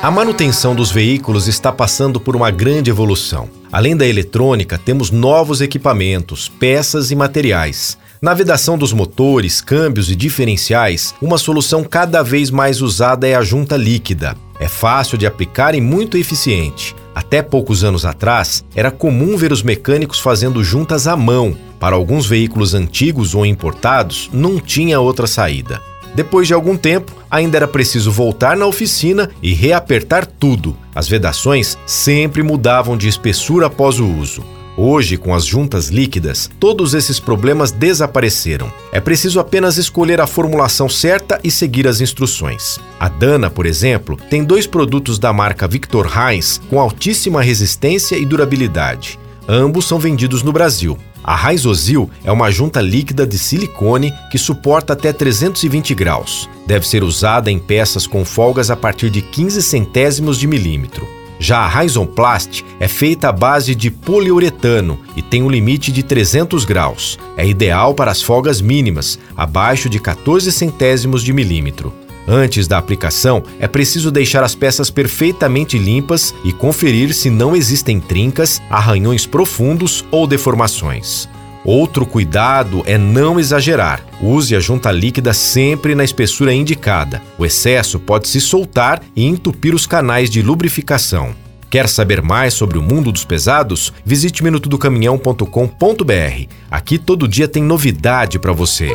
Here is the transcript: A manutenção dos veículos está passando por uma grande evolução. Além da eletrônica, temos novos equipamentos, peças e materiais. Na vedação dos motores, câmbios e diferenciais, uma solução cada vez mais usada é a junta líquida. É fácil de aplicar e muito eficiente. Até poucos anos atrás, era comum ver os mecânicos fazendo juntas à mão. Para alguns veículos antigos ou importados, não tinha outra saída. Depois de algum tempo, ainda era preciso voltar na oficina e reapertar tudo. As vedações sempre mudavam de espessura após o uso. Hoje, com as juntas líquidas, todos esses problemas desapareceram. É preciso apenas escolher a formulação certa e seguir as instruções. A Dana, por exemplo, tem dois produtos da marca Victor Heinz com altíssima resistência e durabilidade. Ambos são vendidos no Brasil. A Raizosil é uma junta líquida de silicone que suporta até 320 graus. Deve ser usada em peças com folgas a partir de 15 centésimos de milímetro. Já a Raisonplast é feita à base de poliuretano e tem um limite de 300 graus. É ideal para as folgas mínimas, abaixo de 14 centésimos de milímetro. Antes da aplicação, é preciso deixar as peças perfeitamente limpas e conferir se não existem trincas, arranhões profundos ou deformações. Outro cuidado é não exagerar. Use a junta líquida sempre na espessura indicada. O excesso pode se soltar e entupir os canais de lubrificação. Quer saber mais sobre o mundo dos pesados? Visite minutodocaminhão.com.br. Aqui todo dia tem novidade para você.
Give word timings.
A 0.00 0.12
manutenção 0.12 0.76
dos 0.76 0.92
veículos 0.92 1.48
está 1.48 1.72
passando 1.72 2.20
por 2.20 2.36
uma 2.36 2.52
grande 2.52 2.88
evolução. 2.88 3.48
Além 3.72 3.96
da 3.96 4.06
eletrônica, 4.06 4.78
temos 4.78 5.10
novos 5.10 5.60
equipamentos, 5.60 6.48
peças 6.48 7.10
e 7.10 7.16
materiais. 7.16 7.98
Na 8.22 8.32
vedação 8.32 8.78
dos 8.78 8.92
motores, 8.92 9.60
câmbios 9.60 10.08
e 10.08 10.14
diferenciais, 10.14 11.12
uma 11.20 11.36
solução 11.36 11.82
cada 11.82 12.22
vez 12.22 12.48
mais 12.48 12.80
usada 12.80 13.26
é 13.26 13.34
a 13.34 13.42
junta 13.42 13.76
líquida. 13.76 14.36
É 14.60 14.68
fácil 14.68 15.18
de 15.18 15.26
aplicar 15.26 15.74
e 15.74 15.80
muito 15.80 16.16
eficiente. 16.16 16.94
Até 17.12 17.42
poucos 17.42 17.82
anos 17.82 18.04
atrás, 18.04 18.64
era 18.76 18.92
comum 18.92 19.36
ver 19.36 19.50
os 19.50 19.64
mecânicos 19.64 20.20
fazendo 20.20 20.62
juntas 20.62 21.08
à 21.08 21.16
mão. 21.16 21.56
Para 21.80 21.96
alguns 21.96 22.24
veículos 22.24 22.72
antigos 22.72 23.34
ou 23.34 23.44
importados, 23.44 24.30
não 24.32 24.60
tinha 24.60 25.00
outra 25.00 25.26
saída. 25.26 25.82
Depois 26.14 26.46
de 26.46 26.54
algum 26.54 26.76
tempo, 26.76 27.12
ainda 27.30 27.56
era 27.58 27.68
preciso 27.68 28.10
voltar 28.10 28.56
na 28.56 28.66
oficina 28.66 29.30
e 29.42 29.52
reapertar 29.52 30.26
tudo. 30.26 30.76
As 30.94 31.08
vedações 31.08 31.78
sempre 31.86 32.42
mudavam 32.42 32.96
de 32.96 33.08
espessura 33.08 33.66
após 33.66 34.00
o 34.00 34.06
uso. 34.06 34.44
Hoje, 34.80 35.16
com 35.16 35.34
as 35.34 35.44
juntas 35.44 35.88
líquidas, 35.88 36.48
todos 36.60 36.94
esses 36.94 37.18
problemas 37.18 37.72
desapareceram. 37.72 38.72
É 38.92 39.00
preciso 39.00 39.40
apenas 39.40 39.76
escolher 39.76 40.20
a 40.20 40.26
formulação 40.26 40.88
certa 40.88 41.40
e 41.42 41.50
seguir 41.50 41.88
as 41.88 42.00
instruções. 42.00 42.78
A 43.00 43.08
Dana, 43.08 43.50
por 43.50 43.66
exemplo, 43.66 44.16
tem 44.30 44.44
dois 44.44 44.68
produtos 44.68 45.18
da 45.18 45.32
marca 45.32 45.66
Victor 45.66 46.08
Heinz 46.16 46.60
com 46.70 46.78
altíssima 46.78 47.42
resistência 47.42 48.16
e 48.16 48.24
durabilidade. 48.24 49.18
Ambos 49.50 49.88
são 49.88 49.98
vendidos 49.98 50.42
no 50.42 50.52
Brasil. 50.52 50.98
A 51.24 51.34
Raizosil 51.34 52.10
é 52.22 52.30
uma 52.30 52.50
junta 52.50 52.82
líquida 52.82 53.26
de 53.26 53.38
silicone 53.38 54.12
que 54.30 54.36
suporta 54.36 54.92
até 54.92 55.10
320 55.10 55.94
graus. 55.94 56.50
Deve 56.66 56.86
ser 56.86 57.02
usada 57.02 57.50
em 57.50 57.58
peças 57.58 58.06
com 58.06 58.26
folgas 58.26 58.70
a 58.70 58.76
partir 58.76 59.08
de 59.08 59.22
15 59.22 59.62
centésimos 59.62 60.38
de 60.38 60.46
milímetro. 60.46 61.08
Já 61.40 61.60
a 61.60 61.66
Raisonplast 61.66 62.62
é 62.78 62.86
feita 62.86 63.30
à 63.30 63.32
base 63.32 63.74
de 63.74 63.90
poliuretano 63.90 65.00
e 65.16 65.22
tem 65.22 65.42
um 65.42 65.48
limite 65.48 65.90
de 65.90 66.02
300 66.02 66.66
graus. 66.66 67.18
É 67.34 67.46
ideal 67.46 67.94
para 67.94 68.10
as 68.10 68.20
folgas 68.20 68.60
mínimas, 68.60 69.18
abaixo 69.34 69.88
de 69.88 69.98
14 69.98 70.52
centésimos 70.52 71.22
de 71.22 71.32
milímetro. 71.32 71.94
Antes 72.28 72.68
da 72.68 72.76
aplicação, 72.76 73.42
é 73.58 73.66
preciso 73.66 74.10
deixar 74.10 74.44
as 74.44 74.54
peças 74.54 74.90
perfeitamente 74.90 75.78
limpas 75.78 76.34
e 76.44 76.52
conferir 76.52 77.14
se 77.14 77.30
não 77.30 77.56
existem 77.56 77.98
trincas, 77.98 78.60
arranhões 78.68 79.24
profundos 79.24 80.04
ou 80.10 80.26
deformações. 80.26 81.26
Outro 81.64 82.04
cuidado 82.04 82.82
é 82.86 82.98
não 82.98 83.40
exagerar. 83.40 84.04
Use 84.20 84.54
a 84.54 84.60
junta 84.60 84.92
líquida 84.92 85.32
sempre 85.32 85.94
na 85.94 86.04
espessura 86.04 86.52
indicada. 86.52 87.22
O 87.38 87.46
excesso 87.46 87.98
pode 87.98 88.28
se 88.28 88.42
soltar 88.42 89.02
e 89.16 89.24
entupir 89.24 89.74
os 89.74 89.86
canais 89.86 90.28
de 90.28 90.42
lubrificação. 90.42 91.34
Quer 91.70 91.88
saber 91.88 92.22
mais 92.22 92.54
sobre 92.54 92.78
o 92.78 92.82
mundo 92.82 93.10
dos 93.10 93.24
pesados? 93.24 93.92
Visite 94.04 94.42
minutodocaminhão.com.br. 94.42 96.46
Aqui 96.70 96.98
todo 96.98 97.28
dia 97.28 97.48
tem 97.48 97.62
novidade 97.62 98.38
para 98.38 98.52
você. 98.52 98.94